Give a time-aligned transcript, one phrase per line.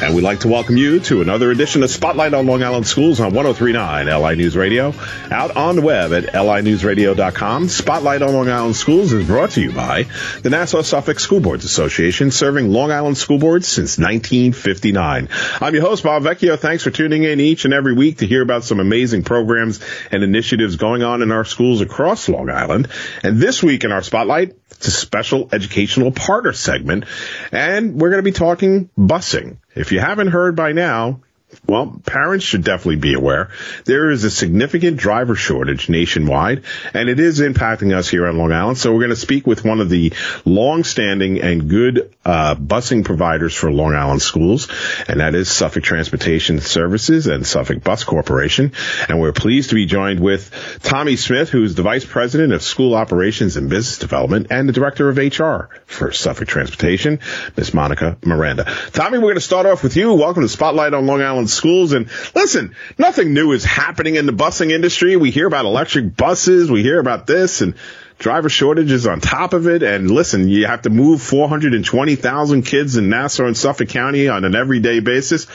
[0.00, 3.18] And we'd like to welcome you to another edition of Spotlight on Long Island Schools
[3.18, 4.94] on 1039 LI News Radio.
[5.30, 7.68] Out on the web at linewsradio.com.
[7.68, 10.04] Spotlight on Long Island Schools is brought to you by
[10.42, 15.28] the Nassau Suffolk School Boards Association, serving Long Island school boards since 1959.
[15.60, 16.56] I'm your host, Bob Vecchio.
[16.56, 19.80] Thanks for tuning in each and every week to hear about some amazing programs
[20.12, 22.86] and initiatives going on in our schools across Long Island.
[23.24, 27.04] And this week in our Spotlight, it's a special educational partner segment,
[27.52, 29.56] and we're going to be talking busing.
[29.74, 31.20] If you haven't heard by now,
[31.66, 33.50] well, parents should definitely be aware.
[33.84, 38.52] There is a significant driver shortage nationwide, and it is impacting us here on Long
[38.52, 38.78] Island.
[38.78, 40.12] So we're going to speak with one of the
[40.44, 44.68] long-standing and good uh, busing providers for Long Island schools,
[45.08, 48.72] and that is Suffolk Transportation Services and Suffolk Bus Corporation.
[49.08, 52.62] And we're pleased to be joined with Tommy Smith, who is the Vice President of
[52.62, 57.20] School Operations and Business Development and the Director of HR for Suffolk Transportation,
[57.56, 58.64] Miss Monica Miranda.
[58.92, 60.14] Tommy, we're going to start off with you.
[60.14, 61.92] Welcome to Spotlight on Long Island schools.
[61.92, 65.16] And listen, nothing new is happening in the busing industry.
[65.16, 66.70] We hear about electric buses.
[66.70, 67.74] We hear about this and
[68.18, 69.82] driver shortages on top of it.
[69.82, 74.54] And listen, you have to move 420,000 kids in Nassau and Suffolk County on an
[74.54, 75.46] everyday basis.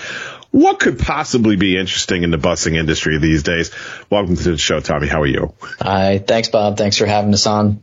[0.52, 3.72] What could possibly be interesting in the busing industry these days?
[4.09, 5.07] Welcome to the show, Tommy.
[5.07, 5.53] How are you?
[5.80, 6.19] Hi.
[6.19, 6.78] Thanks, Bob.
[6.78, 7.81] Thanks for having us on.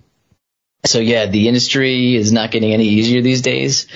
[0.85, 3.87] So yeah, the industry is not getting any easier these days.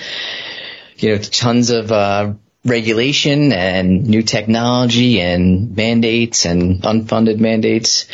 [0.97, 2.33] You know, tons of, uh,
[2.65, 8.07] regulation and new technology and mandates and unfunded mandates.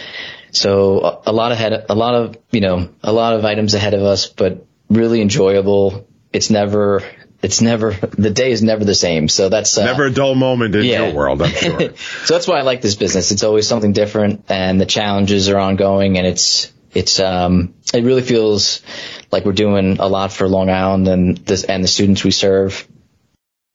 [0.51, 4.01] So a, lot ahead, a lot of, you know, a lot of items ahead of
[4.01, 6.05] us, but really enjoyable.
[6.33, 7.01] It's never,
[7.41, 9.29] it's never, the day is never the same.
[9.29, 11.05] So that's uh, never a dull moment in yeah.
[11.05, 11.95] your world, I'm sure.
[12.25, 13.31] so that's why I like this business.
[13.31, 18.21] It's always something different and the challenges are ongoing and it's, it's, um, it really
[18.21, 18.81] feels
[19.31, 22.85] like we're doing a lot for Long Island and this, and the students we serve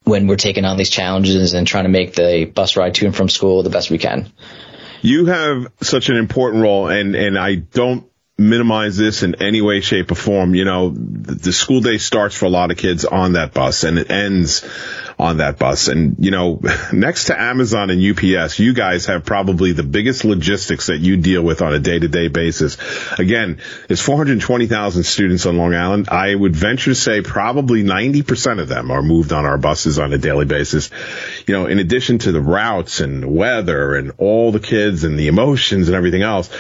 [0.07, 3.15] when we're taking on these challenges and trying to make the bus ride to and
[3.15, 4.33] from school the best we can.
[5.03, 8.09] You have such an important role and, and I don't
[8.39, 10.55] minimize this in any way, shape or form.
[10.55, 13.99] You know, the school day starts for a lot of kids on that bus and
[13.99, 14.63] it ends
[15.19, 15.89] on that bus.
[15.89, 16.61] And, you know,
[16.93, 21.41] next to Amazon and UPS, you guys have probably the biggest logistics that you deal
[21.41, 22.77] with on a day to day basis.
[23.19, 26.11] Again, there's 420,000 students on Long Island.
[26.11, 30.13] I would venture to say probably 90% of them are moved on our buses on
[30.13, 30.91] a daily basis.
[31.47, 35.29] You know, in addition to the routes and weather and all the kids and the
[35.29, 36.51] emotions and everything else,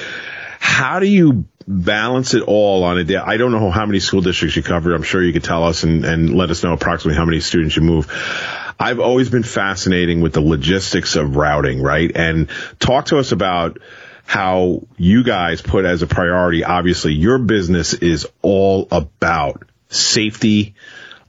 [0.59, 3.16] how do you balance it all on a day?
[3.16, 4.94] I don't know how many school districts you cover.
[4.94, 7.77] I'm sure you could tell us and, and let us know approximately how many students
[7.77, 8.10] you move.
[8.78, 12.10] I've always been fascinating with the logistics of routing, right?
[12.15, 13.78] And talk to us about
[14.27, 20.75] how you guys put as a priority, obviously your business is all about safety,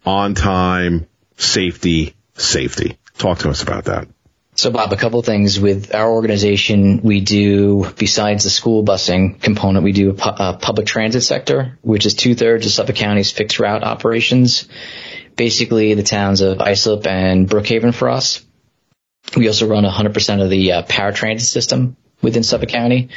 [0.05, 2.97] on time, safety, safety.
[3.17, 4.07] Talk to us about that.
[4.57, 7.01] So Bob, a couple things with our organization.
[7.03, 11.77] We do, besides the school busing component, we do a, pu- a public transit sector,
[11.83, 14.67] which is two thirds of Suffolk County's fixed route operations.
[15.35, 18.43] Basically the towns of Islip and Brookhaven for us.
[19.35, 23.09] We also run 100% of the uh, paratransit system within Suffolk County.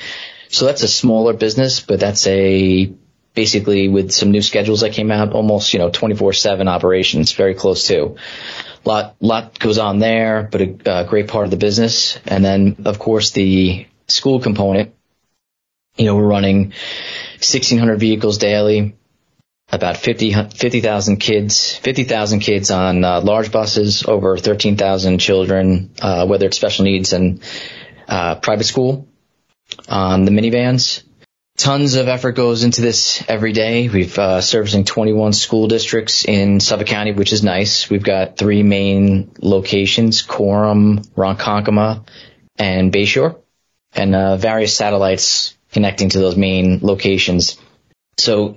[0.51, 2.93] So that's a smaller business, but that's a
[3.33, 7.87] basically with some new schedules that came out, almost, you know, 24-7 operations, very close
[7.87, 8.17] to
[8.85, 12.19] lot lot goes on there, but a, a great part of the business.
[12.27, 14.95] And then of course the school component.
[15.97, 16.71] You know, we're running
[17.41, 18.97] 1,600 vehicles daily,
[19.71, 26.47] about 50,000 50, kids, 50,000 kids on uh, large buses, over 13,000 children, uh, whether
[26.47, 27.43] it's special needs and
[28.09, 29.09] uh, private school
[29.89, 31.03] on the minivans
[31.61, 33.89] tons of effort goes into this every day.
[33.89, 37.91] We've uh, servicing 21 school districts in Suffolk County, which is nice.
[37.91, 42.07] We've got three main locations: Coram, Ronkonkoma,
[42.57, 43.39] and Bayshore,
[43.93, 47.59] and uh, various satellites connecting to those main locations.
[48.19, 48.57] So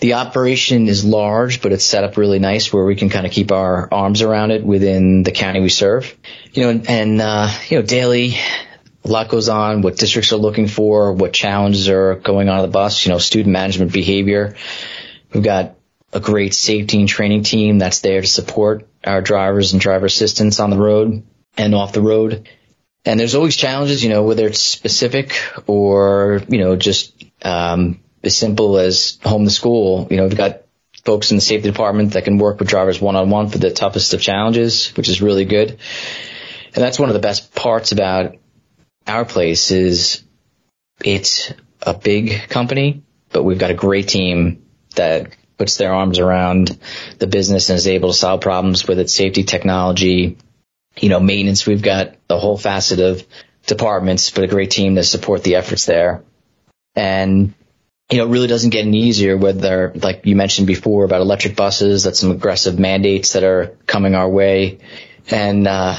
[0.00, 3.32] the operation is large, but it's set up really nice where we can kind of
[3.32, 6.16] keep our arms around it within the county we serve.
[6.52, 8.34] You know, and, and uh, you know, daily
[9.04, 12.62] a lot goes on, what districts are looking for, what challenges are going on at
[12.62, 14.56] the bus, you know, student management behavior.
[15.32, 15.76] We've got
[16.12, 20.60] a great safety and training team that's there to support our drivers and driver assistants
[20.60, 21.24] on the road
[21.56, 22.48] and off the road.
[23.04, 28.36] And there's always challenges, you know, whether it's specific or, you know, just, um, as
[28.36, 30.06] simple as home to school.
[30.10, 30.62] You know, we've got
[31.04, 33.72] folks in the safety department that can work with drivers one on one for the
[33.72, 35.78] toughest of challenges, which is really good
[36.74, 38.36] And that's one of the best parts about
[39.06, 40.22] our place is
[41.04, 44.64] it's a big company, but we've got a great team
[44.94, 46.78] that puts their arms around
[47.18, 50.36] the business and is able to solve problems with its safety technology,
[50.98, 51.66] you know, maintenance.
[51.66, 53.26] We've got a whole facet of
[53.66, 56.24] departments, but a great team to support the efforts there.
[56.94, 57.54] And,
[58.10, 61.56] you know, it really doesn't get any easier whether, like you mentioned before about electric
[61.56, 64.78] buses, that's some aggressive mandates that are coming our way.
[65.30, 65.96] And, uh,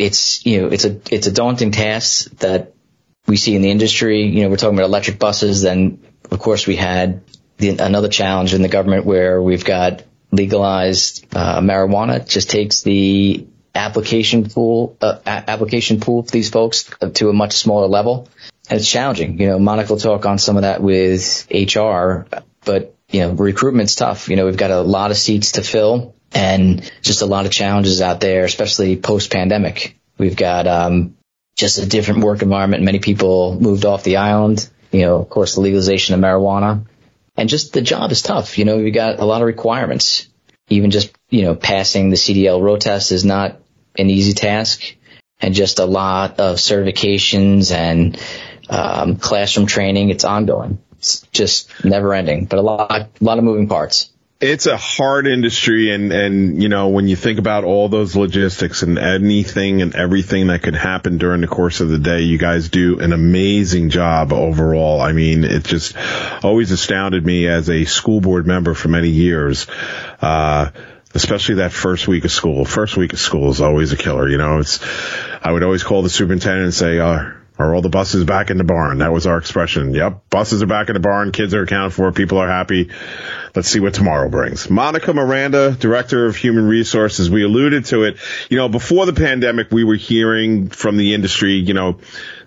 [0.00, 2.72] it's, you know, it's a, it's a daunting task that
[3.26, 4.22] we see in the industry.
[4.26, 5.62] You know, we're talking about electric buses.
[5.62, 7.22] Then, of course, we had
[7.58, 10.02] the, another challenge in the government where we've got
[10.32, 12.20] legalized uh, marijuana.
[12.20, 17.52] It just takes the application pool uh, application pool for these folks to a much
[17.52, 18.28] smaller level,
[18.68, 19.38] and it's challenging.
[19.38, 22.26] You know, Monica will talk on some of that with HR,
[22.64, 24.28] but you know, recruitment's tough.
[24.28, 27.52] You know, we've got a lot of seats to fill and just a lot of
[27.52, 29.98] challenges out there, especially post pandemic.
[30.18, 31.16] We've got um,
[31.56, 32.84] just a different work environment.
[32.84, 34.68] Many people moved off the island.
[34.92, 36.86] You know, of course, the legalization of marijuana,
[37.36, 38.58] and just the job is tough.
[38.58, 40.28] You know, we got a lot of requirements.
[40.68, 43.60] Even just you know, passing the CDL road test is not
[43.96, 44.82] an easy task,
[45.40, 48.20] and just a lot of certifications and
[48.68, 50.10] um, classroom training.
[50.10, 50.78] It's ongoing.
[50.98, 54.09] It's just never ending, but a lot, a lot of moving parts
[54.40, 58.82] it's a hard industry and and you know when you think about all those logistics
[58.82, 62.70] and anything and everything that could happen during the course of the day you guys
[62.70, 65.00] do an amazing job overall.
[65.00, 65.94] I mean it just
[66.42, 69.66] always astounded me as a school board member for many years
[70.22, 70.70] uh
[71.12, 72.64] especially that first week of school.
[72.64, 74.58] First week of school is always a killer you know.
[74.58, 74.80] It's
[75.42, 78.58] i would always call the superintendent and say uh are all the buses back in
[78.58, 78.98] the barn?
[78.98, 79.94] That was our expression.
[79.94, 80.30] Yep.
[80.30, 81.32] Buses are back in the barn.
[81.32, 82.10] Kids are accounted for.
[82.12, 82.90] People are happy.
[83.54, 84.70] Let's see what tomorrow brings.
[84.70, 87.30] Monica Miranda, Director of Human Resources.
[87.30, 88.16] We alluded to it.
[88.48, 91.98] You know, before the pandemic, we were hearing from the industry, you know,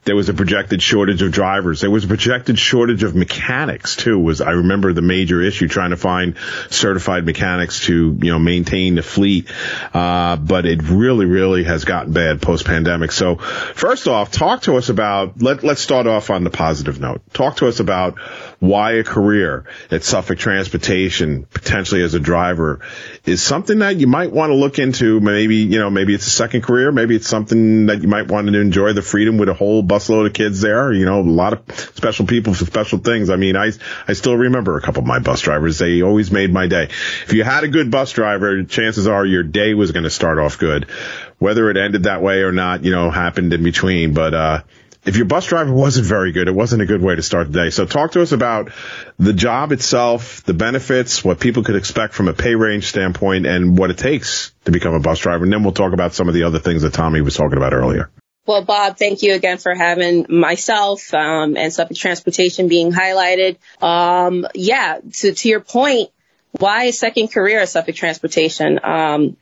[0.05, 1.81] there was a projected shortage of drivers.
[1.81, 4.19] There was a projected shortage of mechanics too.
[4.19, 6.35] Was I remember the major issue trying to find
[6.69, 9.49] certified mechanics to you know maintain the fleet.
[9.93, 13.11] Uh, but it really, really has gotten bad post pandemic.
[13.11, 17.21] So first off, talk to us about let let's start off on the positive note.
[17.33, 18.19] Talk to us about
[18.63, 22.79] why a career at Suffolk Transportation, potentially as a driver,
[23.25, 25.19] is something that you might want to look into.
[25.19, 26.93] Maybe, you know, maybe it's a second career.
[26.93, 30.27] Maybe it's something that you might want to enjoy the freedom with a whole busload
[30.27, 30.93] of kids there.
[30.93, 33.29] You know, a lot of special people for special things.
[33.29, 33.71] I mean, I,
[34.07, 35.77] I still remember a couple of my bus drivers.
[35.77, 36.83] They always made my day.
[36.83, 40.39] If you had a good bus driver, chances are your day was going to start
[40.39, 40.89] off good.
[41.37, 44.13] Whether it ended that way or not, you know, happened in between.
[44.13, 44.61] But, uh,
[45.05, 47.63] if your bus driver wasn't very good, it wasn't a good way to start the
[47.63, 47.69] day.
[47.69, 48.71] So talk to us about
[49.19, 53.77] the job itself, the benefits, what people could expect from a pay range standpoint, and
[53.77, 55.43] what it takes to become a bus driver.
[55.43, 57.73] And then we'll talk about some of the other things that Tommy was talking about
[57.73, 58.09] earlier.
[58.45, 63.57] Well, Bob, thank you again for having myself um, and Suffolk Transportation being highlighted.
[63.81, 66.09] Um, yeah, to, to your point,
[66.51, 68.79] why a second career at Suffolk Transportation?
[68.83, 69.37] Um,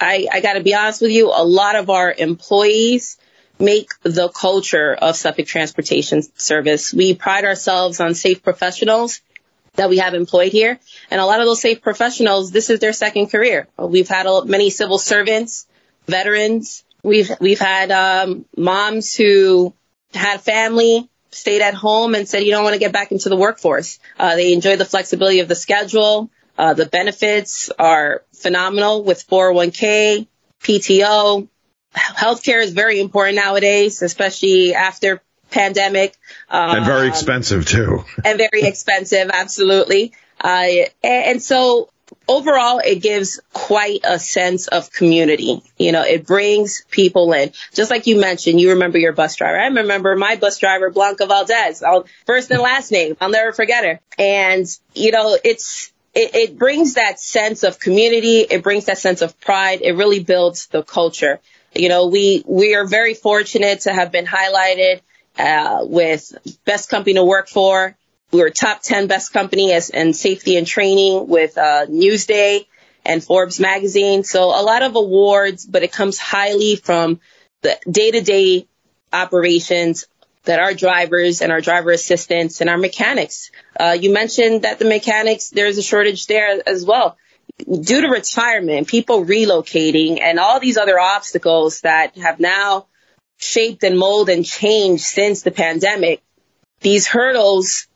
[0.00, 3.18] I, I got to be honest with you, a lot of our employees
[3.58, 6.92] make the culture of Suffolk Transportation Service.
[6.92, 9.20] We pride ourselves on safe professionals
[9.74, 10.78] that we have employed here.
[11.10, 13.68] And a lot of those safe professionals, this is their second career.
[13.78, 15.66] We've had many civil servants,
[16.06, 16.84] veterans.
[17.02, 19.74] We've, we've had, um, moms who
[20.12, 23.36] had family, stayed at home and said, you don't want to get back into the
[23.36, 23.98] workforce.
[24.18, 26.30] Uh, they enjoy the flexibility of the schedule.
[26.56, 30.26] Uh, the benefits are phenomenal with 401k,
[30.62, 31.48] PTO,
[31.96, 36.16] healthcare is very important nowadays, especially after pandemic.
[36.50, 38.04] Um, and very expensive too.
[38.24, 40.12] and very expensive, absolutely.
[40.40, 41.90] Uh, and so
[42.28, 45.62] overall, it gives quite a sense of community.
[45.78, 47.52] You know, it brings people in.
[47.74, 49.58] Just like you mentioned, you remember your bus driver.
[49.58, 53.16] I remember my bus driver, Blanca Valdez, I'll, first and last name.
[53.20, 54.00] I'll never forget her.
[54.18, 58.40] And, you know, it's, it, it brings that sense of community.
[58.40, 59.80] It brings that sense of pride.
[59.82, 61.40] It really builds the culture.
[61.78, 65.00] You know, we, we are very fortunate to have been highlighted,
[65.38, 66.32] uh, with
[66.64, 67.96] best company to work for.
[68.32, 72.66] We were top 10 best company as in safety and training with, uh, Newsday
[73.04, 74.24] and Forbes magazine.
[74.24, 77.20] So a lot of awards, but it comes highly from
[77.62, 78.66] the day to day
[79.12, 80.06] operations
[80.44, 83.50] that our drivers and our driver assistants and our mechanics.
[83.78, 87.16] Uh, you mentioned that the mechanics, there's a shortage there as well
[87.58, 92.86] due to retirement, people relocating and all these other obstacles that have now
[93.38, 96.22] shaped and molded and changed since the pandemic,
[96.80, 97.86] these hurdles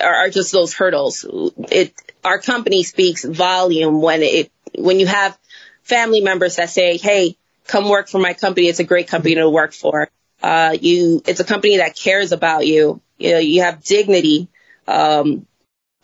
[0.00, 1.26] are, just those hurdles.
[1.70, 1.94] It,
[2.24, 5.36] our company speaks volume when it, when you have
[5.82, 8.68] family members that say, Hey, come work for my company.
[8.68, 10.08] It's a great company to work for.
[10.42, 13.00] Uh, you, it's a company that cares about you.
[13.18, 14.48] You know, you have dignity.
[14.86, 15.46] Um,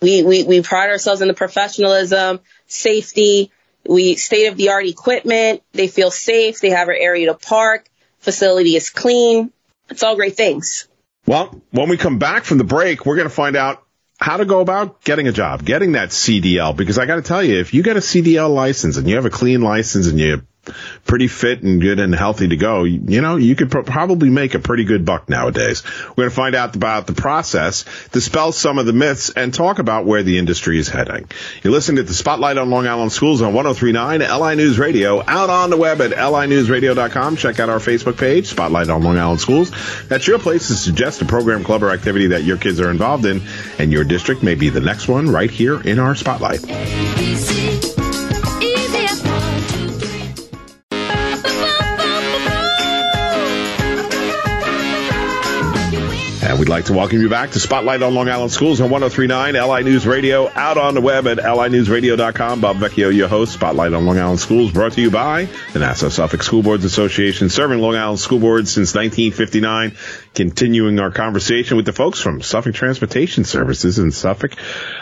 [0.05, 3.51] we, we, we pride ourselves in the professionalism, safety.
[3.87, 5.63] We state of the art equipment.
[5.73, 6.61] They feel safe.
[6.61, 7.89] They have an area to park.
[8.21, 9.51] Facility is clean.
[9.89, 10.89] It's all great things.
[11.27, 13.83] Well, when we come back from the break, we're going to find out
[14.21, 16.77] how to go about getting a job, getting that CDL.
[16.77, 19.25] Because I got to tell you, if you get a CDL license and you have
[19.25, 20.47] a clean license and you
[21.05, 24.59] pretty fit and good and healthy to go, you know, you could probably make a
[24.59, 25.83] pretty good buck nowadays.
[26.11, 29.79] We're going to find out about the process, dispel some of the myths, and talk
[29.79, 31.29] about where the industry is heading.
[31.63, 35.51] You're listening to the Spotlight on Long Island Schools on 1039 LI News Radio, out
[35.51, 37.37] on the web at linewsradio.com.
[37.37, 39.71] Check out our Facebook page, Spotlight on Long Island Schools.
[40.09, 43.27] That's your place to suggest a program, club, or activity that your kids are involved
[43.27, 43.43] in,
[43.79, 46.65] and your district may be the next one right here in our Spotlight.
[56.55, 59.55] And we'd like to welcome you back to Spotlight on Long Island Schools on 1039
[59.55, 62.61] LI News Radio, out on the web at linewsradio.com.
[62.61, 66.11] Bob Vecchio, your host, Spotlight on Long Island Schools, brought to you by the Nassau
[66.11, 69.97] Suffolk School Boards Association, serving Long Island School Boards since 1959.
[70.33, 74.53] Continuing our conversation with the folks from Suffolk Transportation Services and Suffolk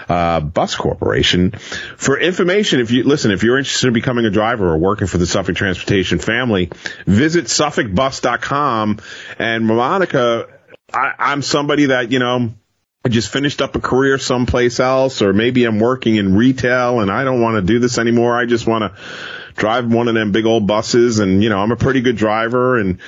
[0.08, 1.50] uh, Bus Corporation.
[1.98, 5.18] For information, if you listen, if you're interested in becoming a driver or working for
[5.18, 6.70] the Suffolk Transportation family,
[7.06, 9.00] visit suffolkbus.com.
[9.38, 10.48] And Monica
[10.92, 12.52] I, I'm somebody that, you know,
[13.04, 17.10] I just finished up a career someplace else, or maybe I'm working in retail and
[17.10, 18.38] I don't want to do this anymore.
[18.38, 19.02] I just want to
[19.56, 22.78] drive one of them big old buses and, you know, I'm a pretty good driver
[22.78, 22.98] and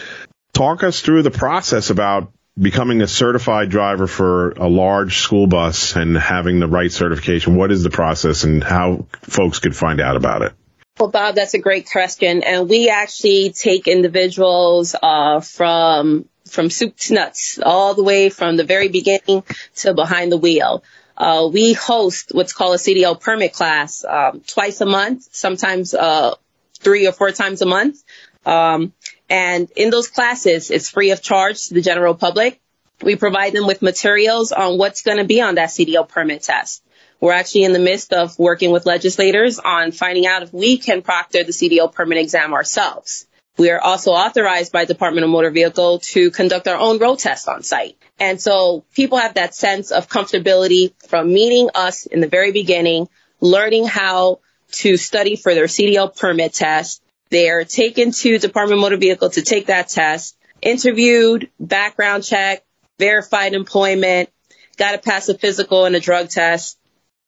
[0.53, 5.97] talk us through the process about becoming a certified driver for a large school bus
[5.97, 7.57] and having the right certification.
[7.57, 10.53] What is the process and how folks could find out about it?
[10.99, 12.45] Well, Bob, that's a great question.
[12.45, 18.57] And we actually take individuals uh, from from soup to nuts, all the way from
[18.57, 19.43] the very beginning
[19.77, 20.83] to behind the wheel.
[21.17, 26.35] Uh, we host what's called a CDL permit class um, twice a month, sometimes uh,
[26.79, 28.03] three or four times a month.
[28.47, 28.93] Um,
[29.29, 32.61] and in those classes, it's free of charge to the general public.
[33.03, 36.83] We provide them with materials on what's going to be on that CDL permit test.
[37.21, 41.03] We're actually in the midst of working with legislators on finding out if we can
[41.03, 43.27] proctor the CDL permit exam ourselves.
[43.57, 47.49] We are also authorized by Department of Motor Vehicle to conduct our own road test
[47.49, 47.97] on site.
[48.19, 53.09] And so people have that sense of comfortability from meeting us in the very beginning,
[53.41, 54.41] learning how
[54.73, 57.01] to study for their CDL permit test.
[57.31, 62.65] They're taken to Department of Motor Vehicle to take that test, interviewed, background check,
[62.99, 64.31] verified employment,
[64.77, 66.77] got to pass a physical and a drug test,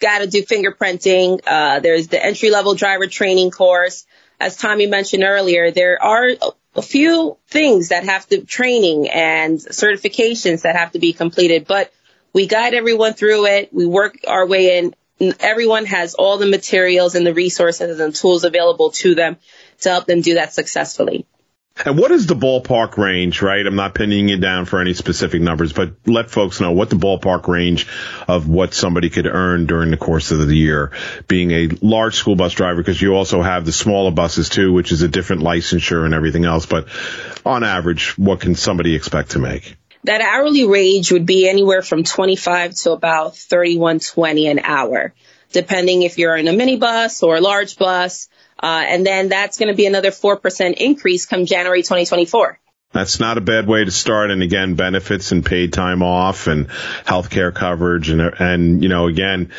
[0.01, 1.41] got to do fingerprinting.
[1.47, 4.07] Uh, there's the entry level driver training course
[4.39, 6.31] as Tommy mentioned earlier, there are
[6.75, 11.93] a few things that have to training and certifications that have to be completed, but
[12.33, 13.73] we guide everyone through it.
[13.73, 14.95] We work our way in.
[15.41, 19.39] Everyone has all the materials and the resources and tools available to them
[19.81, 21.27] to help them do that successfully.
[21.85, 23.67] And what is the ballpark range, right?
[23.67, 26.97] I'm not pinning you down for any specific numbers, but let folks know what the
[26.97, 27.87] ballpark range
[28.27, 30.93] of what somebody could earn during the course of the year
[31.29, 34.91] being a large school bus driver, because you also have the smaller buses too, which
[34.91, 36.65] is a different licensure and everything else.
[36.65, 36.89] But
[37.45, 39.77] on average, what can somebody expect to make?
[40.05, 45.13] That hourly range would be anywhere from 25 to about 31.20 an hour,
[45.53, 48.29] depending if you're in a minibus or a large bus.
[48.63, 52.59] Uh, and then that's going to be another 4% increase come January 2024.
[52.93, 54.31] That's not a bad way to start.
[54.31, 56.69] And again, benefits and paid time off and
[57.05, 58.09] healthcare coverage.
[58.09, 59.53] And, and, you know, again,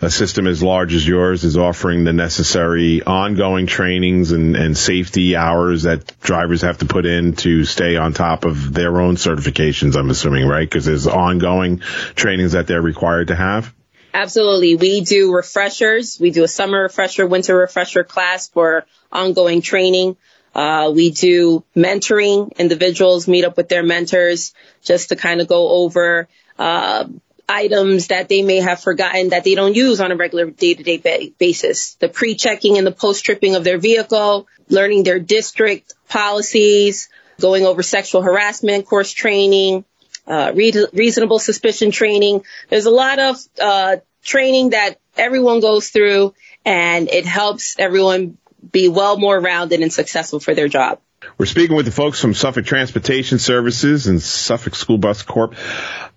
[0.00, 5.34] a system as large as yours is offering the necessary ongoing trainings and, and safety
[5.34, 9.96] hours that drivers have to put in to stay on top of their own certifications,
[9.96, 10.68] I'm assuming, right?
[10.68, 11.80] Because there's ongoing
[12.14, 13.74] trainings that they're required to have.
[14.14, 14.76] Absolutely.
[14.76, 16.20] We do refreshers.
[16.20, 20.16] We do a summer refresher, winter refresher class for ongoing training.
[20.54, 22.56] Uh, we do mentoring.
[22.56, 26.28] Individuals meet up with their mentors just to kind of go over
[26.60, 27.08] uh,
[27.48, 31.34] items that they may have forgotten that they don't use on a regular day-to-day ba-
[31.36, 31.94] basis.
[31.96, 37.08] The pre-checking and the post-tripping of their vehicle, learning their district policies,
[37.40, 39.84] going over sexual harassment course training,
[40.26, 42.44] uh, re- reasonable suspicion training.
[42.68, 48.38] There's a lot of uh, training that everyone goes through, and it helps everyone
[48.70, 51.00] be well more rounded and successful for their job.
[51.38, 55.54] We're speaking with the folks from Suffolk Transportation Services and Suffolk School Bus Corp.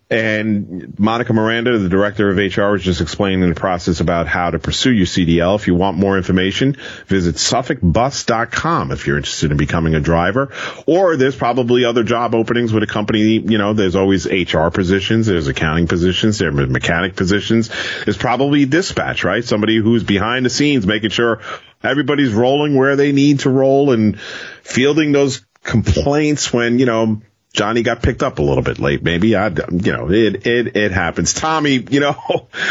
[0.10, 4.58] And Monica Miranda, the director of HR, was just explaining the process about how to
[4.58, 5.56] pursue your CDL.
[5.56, 10.54] If you want more information, visit suffolkbus.com if you're interested in becoming a driver.
[10.86, 13.40] Or there's probably other job openings with a company.
[13.40, 17.70] You know, there's always HR positions, there's accounting positions, there's mechanic positions.
[18.06, 19.44] There's probably dispatch, right?
[19.44, 21.42] Somebody who's behind the scenes making sure
[21.84, 24.18] everybody's rolling where they need to roll and
[24.64, 27.22] fielding those complaints when, you know,
[27.58, 29.36] Johnny got picked up a little bit late, maybe.
[29.36, 31.34] I, you know, it, it, it happens.
[31.34, 32.16] Tommy, you know,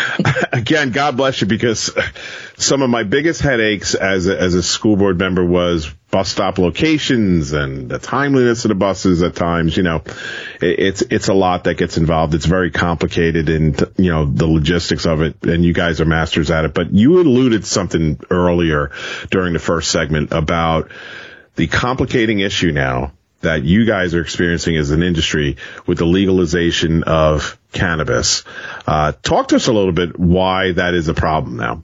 [0.53, 1.91] again, God bless you because
[2.57, 6.59] some of my biggest headaches as a, as a school board member was bus stop
[6.59, 10.05] locations and the timeliness of the buses at times, you know,
[10.63, 12.35] it, it's, it's a lot that gets involved.
[12.37, 16.53] It's very complicated and, you know, the logistics of it and you guys are masters
[16.53, 16.75] at it.
[16.75, 18.93] But you alluded something earlier
[19.33, 20.93] during the first segment about
[21.57, 27.05] the complicating issue now that you guys are experiencing as an industry with the legalization
[27.05, 28.45] of cannabis.
[28.87, 31.83] Uh, talk to us a little bit why that is a problem now.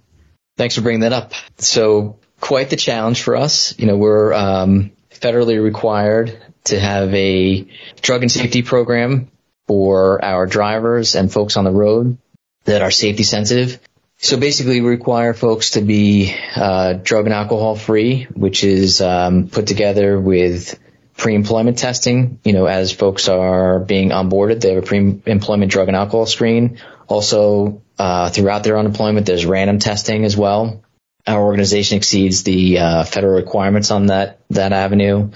[0.57, 1.33] Thanks for bringing that up.
[1.59, 3.79] So quite the challenge for us.
[3.79, 7.67] You know, we're um, federally required to have a
[8.01, 9.31] drug and safety program
[9.67, 12.19] for our drivers and folks on the road
[12.65, 13.81] that are safety sensitive.
[14.19, 19.49] So basically, we require folks to be uh, drug and alcohol free, which is um,
[19.49, 20.79] put together with
[21.23, 22.41] pre-employment testing.
[22.43, 26.81] You know, as folks are being onboarded, they have a pre-employment drug and alcohol screen.
[27.07, 30.83] Also, uh, throughout their unemployment, there's random testing as well.
[31.25, 35.31] Our organization exceeds the uh, federal requirements on that that avenue,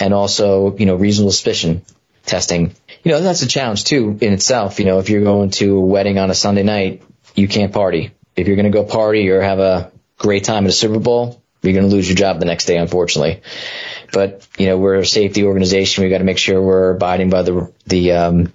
[0.00, 1.82] and also, you know, reasonable suspicion
[2.26, 2.74] testing.
[3.04, 4.80] You know, that's a challenge too in itself.
[4.80, 7.04] You know, if you're going to a wedding on a Sunday night,
[7.36, 8.10] you can't party.
[8.34, 11.40] If you're going to go party or have a great time at a Super Bowl,
[11.62, 13.42] you're going to lose your job the next day, unfortunately.
[14.12, 16.02] But you know, we're a safety organization.
[16.02, 18.52] We've got to make sure we're abiding by the the um,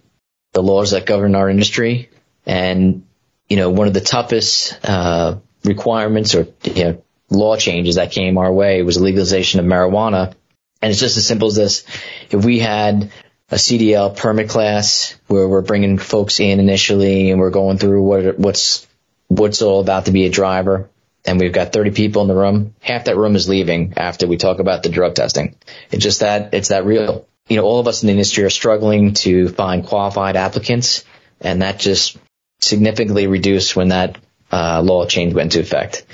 [0.53, 2.09] the laws that govern our industry.
[2.45, 3.05] And
[3.49, 8.37] you know, one of the toughest uh, requirements or you know law changes that came
[8.37, 10.33] our way was legalization of marijuana.
[10.81, 11.85] And it's just as simple as this:
[12.29, 13.11] if we had
[13.49, 18.39] a CDL permit class where we're bringing folks in initially and we're going through what
[18.39, 18.87] what's
[19.27, 20.89] what's all about to be a driver
[21.25, 24.37] and we've got 30 people in the room, half that room is leaving after we
[24.37, 25.55] talk about the drug testing.
[25.91, 27.27] It's just that, it's that real.
[27.47, 31.03] You know, all of us in the industry are struggling to find qualified applicants,
[31.39, 32.17] and that just
[32.59, 34.17] significantly reduced when that
[34.51, 36.05] uh, law change went into effect.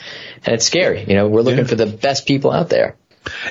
[0.46, 1.06] And it's scary.
[1.06, 1.66] You know, we're looking yeah.
[1.66, 2.98] for the best people out there.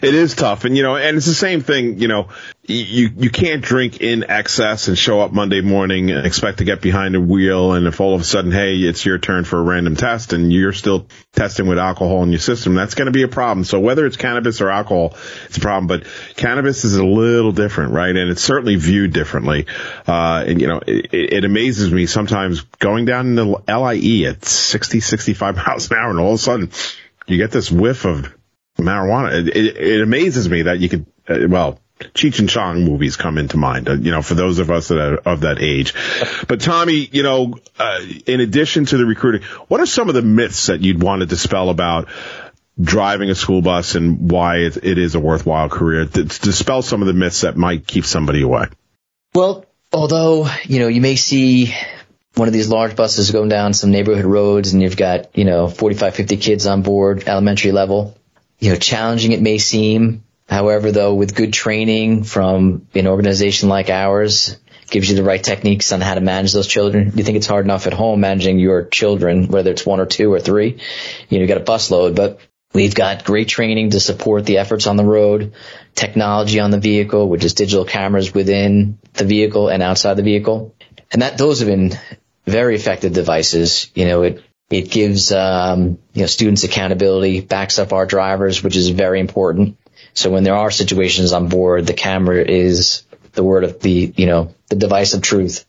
[0.03, 1.99] It is tough, and you know, and it's the same thing.
[1.99, 2.29] You know,
[2.65, 6.81] you you can't drink in excess and show up Monday morning and expect to get
[6.81, 9.63] behind a wheel, and if all of a sudden, hey, it's your turn for a
[9.63, 13.23] random test, and you're still testing with alcohol in your system, that's going to be
[13.23, 13.65] a problem.
[13.65, 15.87] So whether it's cannabis or alcohol, it's a problem.
[15.87, 18.15] But cannabis is a little different, right?
[18.15, 19.67] And it's certainly viewed differently.
[20.07, 24.99] Uh, and you know, it, it amazes me sometimes going down the LIE at 60,
[25.01, 26.71] 65 miles an hour, and all of a sudden
[27.27, 28.35] you get this whiff of
[28.81, 29.33] marijuana.
[29.33, 31.81] It, it, it, amazes me that you could, uh, well,
[32.15, 34.99] Cheech and Chong movies come into mind, uh, you know, for those of us that
[34.99, 35.95] are of that age.
[36.49, 40.23] But Tommy, you know, uh, in addition to the recruiting, what are some of the
[40.23, 42.09] myths that you'd want to dispel about
[42.81, 46.07] driving a school bus and why it, it is a worthwhile career?
[46.07, 48.67] To dispel some of the myths that might keep somebody away.
[49.35, 51.75] Well, although, you know, you may see
[52.35, 55.69] one of these large buses going down some neighborhood roads and you've got, you know,
[55.69, 58.17] 45, 50 kids on board, elementary level
[58.61, 60.25] you know, challenging it may seem.
[60.49, 64.59] However, though, with good training from an organization like ours,
[64.91, 67.13] gives you the right techniques on how to manage those children.
[67.15, 70.33] You think it's hard enough at home managing your children, whether it's one or two
[70.33, 70.81] or three.
[71.29, 72.41] You know, you got a bus load, but
[72.75, 75.55] we've got great training to support the efforts on the road,
[75.95, 80.75] technology on the vehicle, which is digital cameras within the vehicle and outside the vehicle.
[81.13, 81.93] And that, those have been
[82.45, 83.91] very effective devices.
[83.95, 88.77] You know, it it gives um, you know students accountability, backs up our drivers, which
[88.77, 89.77] is very important.
[90.15, 94.27] So when there are situations on board, the camera is the word of the you
[94.27, 95.67] know the device of truth,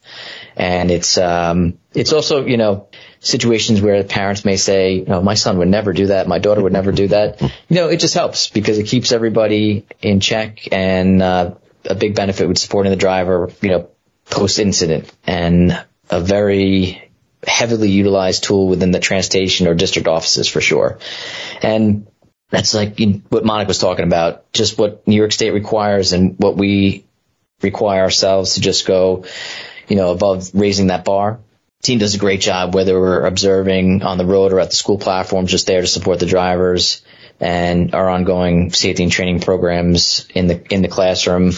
[0.55, 5.35] and it's um, it's also you know situations where parents may say, you know, my
[5.35, 7.41] son would never do that, my daughter would never do that.
[7.69, 12.15] You know, it just helps because it keeps everybody in check, and uh, a big
[12.15, 13.89] benefit with supporting the driver, you know,
[14.29, 17.11] post incident, and a very
[17.45, 20.99] heavily utilized tool within the transportation or district offices for sure.
[21.62, 22.08] And
[22.49, 22.99] that's like
[23.30, 27.06] what Monica was talking about, just what New York State requires and what we
[27.62, 29.25] require ourselves to just go,
[29.88, 31.39] you know, above raising that bar.
[31.82, 34.99] Team does a great job, whether we're observing on the road or at the school
[34.99, 37.01] platform, just there to support the drivers
[37.39, 41.54] and our ongoing safety and training programs in the in the classroom.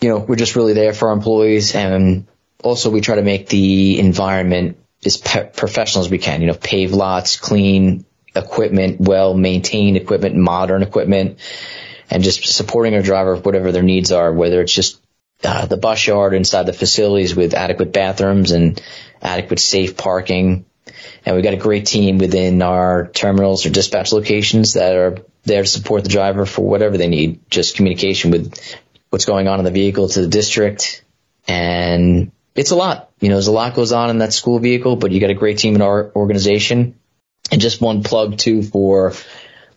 [0.00, 2.26] You know, we're just really there for our employees and
[2.64, 6.40] also we try to make the environment as pe- professional as we can.
[6.40, 11.38] You know, pave lots, clean equipment, well maintained equipment, modern equipment,
[12.10, 15.00] and just supporting our driver whatever their needs are, whether it's just
[15.42, 18.82] uh, the bus yard inside the facilities with adequate bathrooms and
[19.22, 20.66] adequate safe parking.
[21.24, 25.62] And we've got a great team within our terminals or dispatch locations that are there
[25.62, 27.40] to support the driver for whatever they need.
[27.50, 28.58] Just communication with
[29.10, 31.04] what's going on in the vehicle to the district.
[31.46, 33.10] And it's a lot.
[33.20, 35.34] You know, there's a lot goes on in that school vehicle, but you got a
[35.34, 36.98] great team in our organization.
[37.52, 39.12] And just one plug too for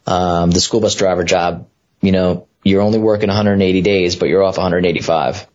[0.05, 1.67] um, the school bus driver job.
[2.01, 5.47] You know, you're only working 180 days, but you're off 185.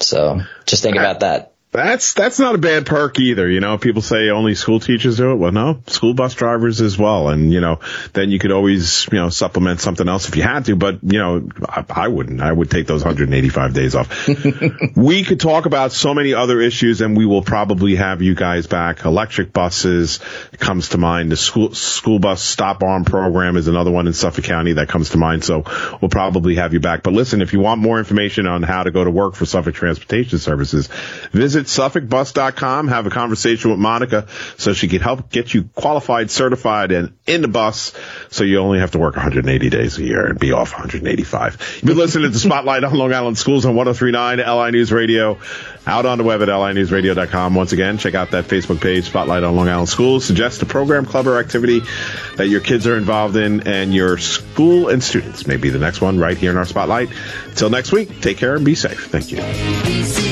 [0.00, 1.51] So just think about that.
[1.72, 3.48] That's that's not a bad perk either.
[3.48, 5.36] You know, people say only school teachers do it.
[5.36, 7.30] Well, no, school bus drivers as well.
[7.30, 7.80] And you know,
[8.12, 10.76] then you could always you know supplement something else if you had to.
[10.76, 12.42] But you know, I, I wouldn't.
[12.42, 14.28] I would take those 185 days off.
[14.96, 18.66] we could talk about so many other issues, and we will probably have you guys
[18.66, 19.06] back.
[19.06, 20.20] Electric buses
[20.58, 21.32] comes to mind.
[21.32, 25.08] The school school bus stop arm program is another one in Suffolk County that comes
[25.10, 25.42] to mind.
[25.42, 25.64] So
[26.02, 27.02] we'll probably have you back.
[27.02, 29.74] But listen, if you want more information on how to go to work for Suffolk
[29.74, 30.88] Transportation Services,
[31.32, 36.30] visit visit SuffolkBus.com, have a conversation with Monica so she can help get you qualified,
[36.30, 37.92] certified, and in the bus
[38.30, 41.74] so you only have to work 180 days a year and be off 185.
[41.76, 45.38] You've been listening to Spotlight on Long Island Schools on 1039 LI News Radio,
[45.86, 47.54] out on the web at linewsradio.com.
[47.54, 50.24] Once again, check out that Facebook page, Spotlight on Long Island Schools.
[50.24, 51.80] Suggest a program, club, or activity
[52.36, 56.00] that your kids are involved in and your school and students may be the next
[56.00, 57.10] one right here in our Spotlight.
[57.46, 59.06] Until next week, take care and be safe.
[59.06, 60.31] Thank you.